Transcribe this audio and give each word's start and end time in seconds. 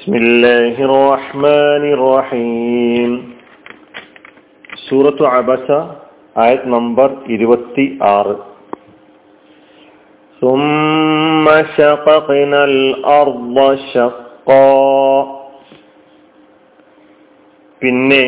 بسم 0.00 0.12
الله 0.14 0.74
الرحمن 0.80 1.84
الرحيم 1.92 3.10
സൂറത്തു 4.86 5.24
അബസ 5.30 5.68
ആയത് 6.36 6.66
നമ്പർ 6.74 7.08
ഇരുപത്തി 7.34 7.84
ആറ് 8.10 8.34
ثم 10.42 11.46
شققنا 11.76 12.60
الأرض 12.66 13.56
شقا 13.92 14.66
പിന്നെ 17.82 18.24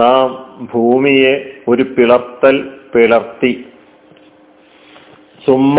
നാം 0.00 0.28
ഭൂമിയെ 0.72 1.34
ഒരു 1.70 1.84
പിളർത്തൽ 1.94 2.56
പിളർത്തി 2.92 3.52
സുമ്മ 5.44 5.76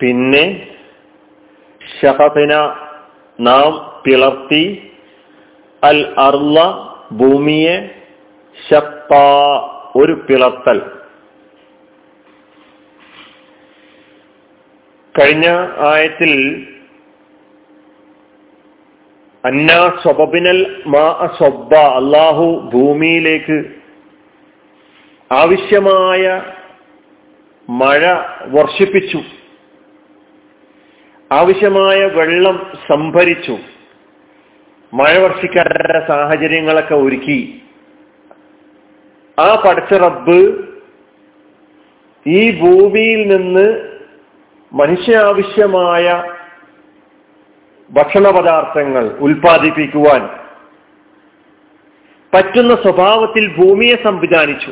പിന്നെ 0.00 0.44
ഷഹബിന 1.80 2.52
നാം 3.38 3.70
പിളർത്തി 4.05 4.91
അൽ 5.83 5.99
അർല 6.17 6.57
ഭൂമിയെ 7.11 7.75
ഷപ്പ 8.69 9.11
ഒരു 9.95 10.13
പിളർത്തൽ. 10.27 10.79
കഴിഞ്ഞ 15.15 15.47
ആയത്തിൽ 15.87 16.33
അന്ന 19.43 19.71
സ്വബിനൽ 20.03 20.83
മാ 20.87 21.05
അസ്വബ 21.25 21.75
അള്ളാഹു 21.75 22.69
ഭൂമിയിലേക്ക് 22.73 23.57
ആവശ്യമായ 25.31 26.41
മഴ 27.69 28.01
വർഷിപ്പിച്ചു. 28.47 29.21
ആവശ്യമായ 31.31 32.05
വെള്ളം 32.05 32.71
സംഭരിച്ചു. 32.87 33.57
മഴ 34.93 35.17
വർഷിക്കാനുള്ള 35.17 36.07
സാഹചര്യങ്ങളൊക്കെ 36.07 36.95
ഒരുക്കി. 36.95 37.61
ആ 39.39 39.63
പഠിച്ച 39.65 39.93
റബ്ബ് 39.93 40.63
ഈ 42.27 42.59
ഭൂമിയിൽ 42.61 43.37
നിന്ന് 43.37 43.97
മനുഷ്യാവശ്യമായ 44.73 46.23
ഭക്ഷണ 47.91 48.29
പദാർത്ഥങ്ങൾ 48.29 49.09
ഉൽപ്പാദിപ്പിക്കുവാൻ 49.19 50.29
പറ്റുന്ന 52.33 52.75
സ്വഭാവത്തിൽ 52.75 53.55
ഭൂമിയെ 53.57 53.95
സംവിധാനിച്ചു. 54.03 54.71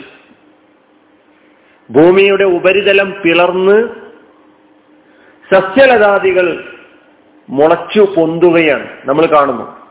ഭൂമിയുടെ 1.91 2.43
ഉപരിതലം 2.43 3.21
പിളർന്ന് 3.21 3.89
സസ്യലതാദികൾ 5.53 6.75
മുളച്ചു 7.49 8.13
പൊന്തുകയാണ് 8.17 8.89
നമ്മൾ 9.05 9.25
കാണുന്നു 9.25 9.84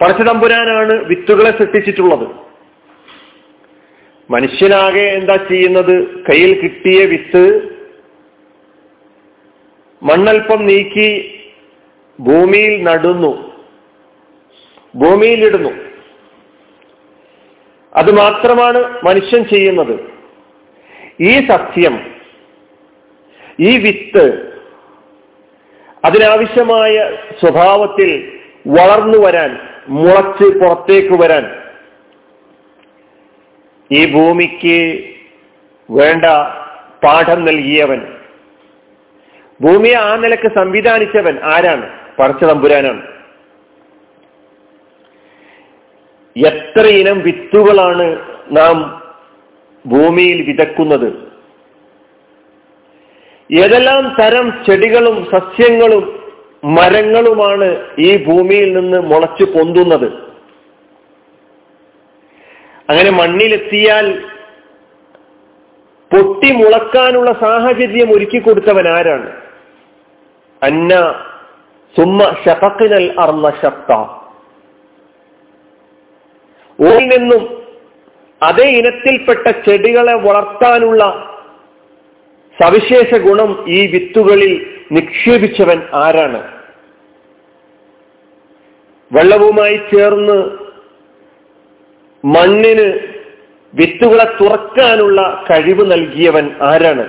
പടച്ചതമ്പുരാനാണ് 0.00 0.92
വിത്തുകളെ 0.92 1.50
സൃഷ്ടിച്ചിട്ടുള്ളത്. 1.50 2.28
മനുഷ്യനാകെ 4.30 5.00
എന്താ 5.00 5.36
ചെയ്യുന്നത്? 5.36 6.24
കയ്യിൽ 6.24 6.60
കിട്ടിയ 6.60 7.04
വിത്ത് 7.04 7.74
മണ്ണൽപ്പം 10.02 10.66
നീക്കി 10.66 11.40
ഭൂമിയിൽ 12.20 12.82
നടുന്നു. 12.82 13.52
ഭൂമിയിലിടുന്നു. 14.96 15.70
അത് 17.94 18.16
മാത്രമാണ് 18.16 19.00
മനുഷ്യൻ 19.04 19.44
ചെയ്യുന്നത്. 19.44 20.00
ഈ 21.20 21.46
സത്യം 21.48 22.14
ഈ 23.60 23.78
വിത്ത് 23.78 24.52
അതിനാവശ്യമായ 26.04 27.16
സ്വഭാവത്തിൽ 27.40 28.40
വളർന്നു 28.66 29.18
വരാൻ 29.18 29.73
മുളച്ച് 29.88 30.58
പുറത്തേക്ക് 30.58 31.22
വരാൻ. 31.22 31.62
ഈ 33.92 34.12
ഭൂമിക്ക് 34.12 35.04
വേണ്ട 35.90 36.24
പാഠം 37.04 37.44
നൽകിയവൻ. 37.44 38.16
ഭൂമിയെ 39.60 39.94
ആ 39.94 40.16
നിലയ്ക്ക് 40.16 40.54
സംവിധാനിച്ചവൻ 40.54 41.40
ആരാണ്? 41.44 41.98
പറച്ചതമ്പുരാനാണ് 42.18 43.02
എത്ര 46.36 46.80
ഇനം 46.80 47.20
വിത്തുകളാണ് 47.20 48.18
നാം 48.50 49.02
ഭൂമിയിൽ 49.86 50.42
വിതക്കുന്നത്? 50.42 51.34
ഏതെല്ലാം 53.52 54.16
തരം 54.20 54.64
ചെടികളും 54.66 55.26
സസ്യങ്ങളും 55.32 56.23
മരങ്ങളുമാണ് 56.64 57.86
ഈ 57.98 58.24
ഭൂമിയിൽ 58.24 58.80
നിന്ന് 58.80 58.98
മുളച്ചു 58.98 59.44
പൊന്തുന്നത്. 59.44 60.06
അങ്ങനെ 62.90 63.10
മണ്ണിലെത്തിയാൽ 63.10 64.24
പൊട്ടി 66.10 66.52
മുളക്കാനുള്ള 66.52 67.32
സാഹചര്യം 67.32 68.12
ഒരുക്കി 68.12 68.38
കൊടുത്തവൻ 68.38 68.88
ആരാണ്? 68.88 69.32
അന്ന 70.62 71.14
സുമ്മ 71.96 72.36
ശപക്കിനൽ 72.46 73.14
അർന്ന 73.18 73.52
ശക്ത 73.62 73.92
ഓയിൽ 76.86 77.18
നിന്നും 77.18 77.64
അതേ 78.42 78.70
ഇനത്തിൽപ്പെട്ട 78.70 79.50
ചെടികളെ 79.50 80.14
വളർത്താനുള്ള 80.14 81.04
സവിശേഷ 82.62 83.14
ഗുണം 83.18 83.64
ഈ 83.68 83.86
വിത്തുകളിൽ 83.86 84.66
നിക്ഷേപിച്ചവൻ 84.92 85.82
ആരാണ്? 85.94 86.53
വെള്ളവുമായി 89.14 89.76
ചേർന്ന് 89.90 90.38
മണ്ണിന് 92.24 92.86
വിത്തുകളെ 93.74 94.24
തുറക്കാനുള്ള 94.40 95.20
കഴിവ് 95.50 95.84
നൽകിയവൻ 95.92 96.46
ആരാണ്? 96.62 97.04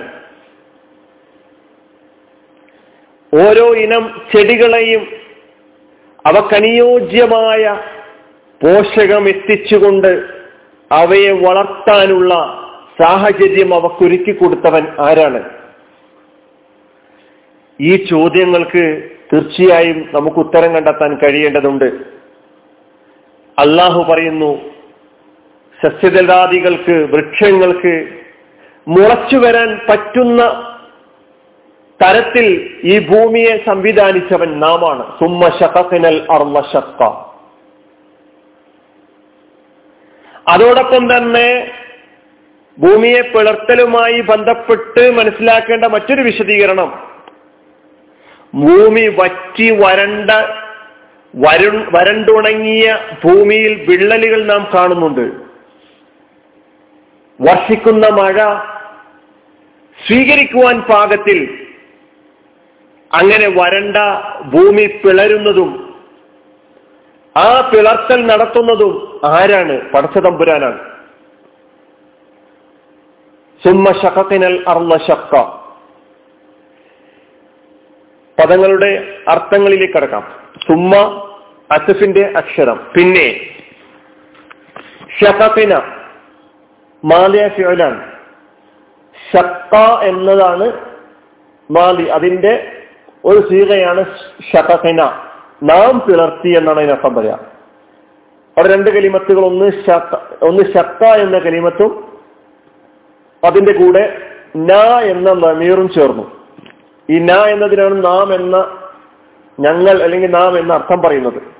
ഓരോ 3.32 3.66
ഇനം 3.84 4.04
ചെടികളെയും 4.32 5.02
അവക്കനുയോജ്യമായ 6.24 7.64
പോഷകം 8.60 9.24
എത്തിച്ചുകൊണ്ട് 9.28 10.12
അവയെ 10.90 11.32
വളർത്താനുള്ള 11.46 12.34
സാഹചര്യം 13.00 13.74
അവക്കൊരുക്കി 13.74 14.32
കൊടുത്തവൻ 14.32 14.84
ആരാണ്? 14.98 15.40
ഈ 17.80 17.92
ചോദ്യങ്ങൾക്ക് 18.10 18.84
തീർച്ചയായും 19.32 20.08
നമുക്ക് 20.12 20.36
ഉത്തരം 20.36 20.74
കണ്ടെത്താൻ 20.74 21.18
കഴിയേണ്ടതുണ്ട്. 21.18 21.84
അള്ളാഹു 23.58 24.12
പറയുന്നു 24.12 24.58
സസ്യദലാദികൾക്ക് 25.84 26.92
വൃക്ഷങ്ങൾക്ക് 26.92 28.08
മുളച്ചു 28.88 29.36
വരാൻ 29.36 29.80
പറ്റുന്ന 29.88 30.42
തരത്തിൽ 32.04 32.76
ഈ 32.84 32.98
ഭൂമിയെ 32.98 33.64
സംവിധാനിച്ചവൻ 33.66 34.60
നാമാണ്. 34.60 35.18
സുമ്മ 35.18 35.48
ശതഫിനൽ 35.48 36.26
അർമ്മ 36.30 36.60
അതോടൊപ്പം 40.48 41.16
തന്നെ 41.16 41.70
ഭൂമിയെ 42.78 43.20
പിളർത്തലുമായി 43.20 44.20
ബന്ധപ്പെട്ട് 44.20 45.10
മനസ്സിലാക്കേണ്ട 45.10 45.84
മറ്റൊരു 45.84 46.22
വിശദീകരണം. 46.22 47.05
ഭൂമി 48.54 49.06
വറ്റി 49.08 49.70
വരണ്ട 49.70 50.30
വരു 51.34 51.70
വരണ്ടുണങ്ങിയ 51.94 52.96
ഭൂമിയിൽ 53.24 53.72
വിള്ളലുകൾ 53.88 54.44
നാം 54.44 54.68
കാണുന്നുണ്ട്. 54.74 55.26
വർഷിക്കുന്ന 57.40 58.08
മഴ 58.08 58.38
സ്വീകരിക്കുവാൻ 60.06 60.80
പാകത്തിൽ 60.80 61.38
അങ്ങനെ 63.12 63.48
വരണ്ട 63.48 63.96
ഭൂമി 64.52 64.86
പിളരുന്നതും 64.86 65.94
ആ 67.36 67.70
പിളർത്തൽ 67.72 68.26
നടത്തുന്നതും 68.26 69.22
ആരാണ്? 69.24 69.90
പടച്ചതമ്പുരാനാണ്. 69.90 70.78
സുമ്മ 73.62 73.92
ശക്കത്തിനൽ 74.02 74.64
അർന്ന 74.68 74.96
ശക്ക 74.96 75.65
പദങ്ങളുടെ 78.38 79.18
അർത്ഥങ്ങളിലേക്ക് 79.28 79.94
കടക്കാം. 79.94 80.40
സുമ്മ 80.68 80.96
അസഫിന്റെ 81.70 82.32
അക്ഷരം. 82.36 82.86
പിന്നെ 82.96 83.40
ഷക്കത്തിന 85.20 85.76
മാലിയ 87.04 87.48
ഫിയോലാണ് 87.48 88.12
ഷക്ക 89.32 89.76
എന്നതാണ് 90.02 90.72
മാലി. 91.70 92.08
അതിന്റെ 92.08 92.82
ഒരു 93.24 93.48
സീകയാണ് 93.48 94.04
ഷക്കത്തിന 94.52 95.02
നാം 95.62 96.00
പിളർത്തി 96.00 96.48
എന്നാണ് 96.48 96.78
അതിനർത്ഥം 96.78 97.14
പറയാം. 97.14 97.40
അവിടെ 98.58 98.74
രണ്ട് 98.74 98.90
കലിമത്തുകൾ 98.90 99.44
ഒന്ന് 99.44 99.72
ഒന്ന് 100.42 100.64
ഷക്ക 100.74 101.04
എന്ന 101.04 101.38
കലിമത്തും 101.38 102.20
അതിന്റെ 103.44 103.72
കൂടെ 103.72 104.18
ന 104.56 104.72
എന്ന 104.98 105.32
നമീറും 105.32 105.88
ചേർന്നു. 105.88 106.45
ഈ 107.10 107.18
ന 107.18 107.30
എന്നതിനാണ് 107.30 108.04
നാം 108.04 108.34
എന്ന 108.34 108.56
ഞങ്ങൾ 109.60 110.02
അല്ലെങ്കിൽ 110.02 110.30
നാം 110.30 110.58
എന്ന 110.58 110.72
അർത്ഥം 110.72 111.02
പറയുന്നത്. 111.02 111.56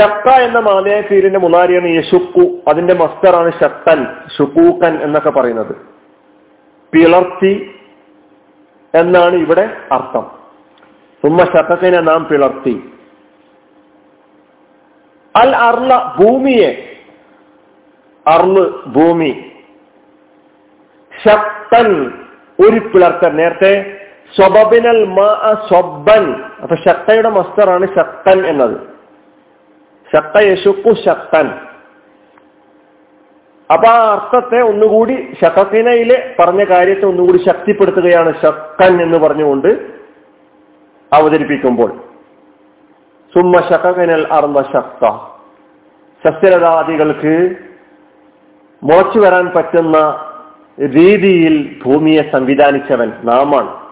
ഷക്ക 0.00 0.28
എന്ന 0.28 0.58
മാതയായ 0.58 1.00
ഫീലിന്റെ 1.00 1.38
മുലാരിയാണ് 1.38 1.86
യശുക്കു. 1.86 2.70
അതിന്റെ 2.70 2.94
മസ്തറാണ് 2.94 3.52
ശക്തൻ 3.62 4.06
ഷുക്കൂക്കൻ 4.38 4.98
എന്നൊക്കെ 5.02 5.30
പറയുന്നത്. 5.30 5.76
പിളർത്തി 6.92 7.70
എന്നാണ് 8.94 9.34
ഇവിടെ 9.34 9.76
അർത്ഥം. 9.92 10.38
സുമ്മ 11.24 11.38
ശക്തനെ 11.38 12.00
നാം 12.00 12.24
പിളർത്തി. 12.24 12.92
അൽ 15.36 15.56
അർല 15.56 16.14
ഭൂമിയെ. 16.18 16.96
അർൾ 18.26 18.82
ഭൂമി. 18.86 19.52
ശക്തൻ 21.28 22.12
ഒരു 22.66 22.78
പിളർത്തൻ. 22.78 23.36
നേരത്തെ 23.36 23.97
സ്വബിനൽ 24.36 25.14
സ്വബൻ 25.68 26.42
അപ്പൊ 26.62 26.76
ശക്തയുടെ 26.76 27.28
മസ്തറാണ് 27.28 27.86
ശക്തൻ 27.86 28.46
എന്നത്. 28.46 28.80
ശക്ത 30.16 30.42
യശുക്കു 30.42 30.90
ശക്തൻ. 31.04 31.50
അപ്പൊ 33.74 33.88
ആ 33.88 34.14
അർത്ഥത്തെ 34.14 34.62
ഒന്നുകൂടി 34.62 35.34
ഷക്കത്തിനയിലെ 35.44 36.34
പറഞ്ഞ 36.38 36.64
കാര്യത്തെ 36.64 37.06
ഒന്നുകൂടി 37.06 37.38
ശക്തിപ്പെടുത്തുകയാണ് 37.48 38.34
ശക്തൻ 38.42 39.02
എന്ന് 39.02 39.18
പറഞ്ഞുകൊണ്ട് 39.18 39.68
അവതരിപ്പിക്കുമ്പോൾ. 41.12 41.90
സുമ്മ 43.34 43.56
ശക്തനൽ 43.56 44.26
അർന്ന 44.32 44.62
ശക്ത. 44.62 45.06
സസ്യലതാദികൾക്ക് 46.26 47.56
മുളച്ചു 48.82 49.18
വരാൻ 49.18 49.52
പറ്റുന്ന 49.56 50.26
രീതിയിൽ 50.80 51.82
ഭൂമിയെ 51.84 52.30
സംവിധാനിച്ചവൻ 52.32 53.12
നാമാണ്. 53.24 53.87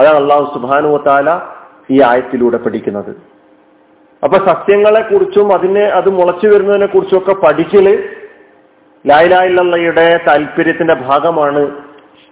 അതാണ് 0.00 0.16
അള്ളാഹു 0.16 0.54
സുബാനുവത്താല 0.54 1.40
ഈ 1.90 2.02
ആയത്തിലൂടെ 2.02 2.56
പഠിക്കുന്നത്. 2.56 3.10
അപ്പൊ 4.24 4.38
സസ്യങ്ങളെ 4.46 5.00
കുറിച്ചും 5.00 5.52
അതിനെ 5.52 5.84
അത് 5.84 6.10
മുളച്ചു 6.10 6.46
വരുന്നതിനെ 6.46 6.86
കുറിച്ചും 6.86 7.18
ഒക്കെ 7.18 7.46
പഠിക്കൽ 7.46 8.08
ലായിലായില്ലയുടെ 9.06 10.20
താല്പര്യത്തിന്റെ 10.28 10.94
ഭാഗമാണ് 10.94 11.62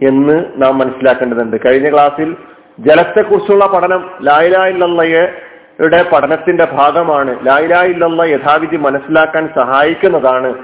എന്ന് 0.09 0.45
നാം 0.57 0.79
മനസ്സിലാക്കേണ്ടതുണ്ട്. 0.79 1.57
കഴിഞ്ഞ 1.67 1.93
ക്ലാസ്സിൽ 1.93 2.37
ജലത്തെക്കുറിച്ചുള്ള 2.79 3.67
പഠനം 3.67 4.11
ലായിലായില്ലയുടെ 4.23 6.05
പഠനത്തിന്റെ 6.13 6.67
ഭാഗമാണ്. 6.73 7.47
ലായിലായില്ല 7.47 8.25
യഥാവിധി 8.25 8.77
മനസ്സിലാക്കാൻ 8.77 9.49
സഹായിക്കുന്നതാണ് 9.59 10.55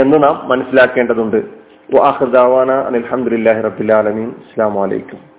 എന്ന് 0.00 0.22
നാം 0.24 0.48
മനസ്സിലാക്കേണ്ടതുണ്ട്. 0.48 1.36
വാഹൃദാവാന 1.94 2.70
അലഹമുല്ലാഹി 2.70 3.60
റബിലാലമീൻ 3.60 4.28
അസ്സാം 4.28 4.74
വലൈക്കും 4.74 5.31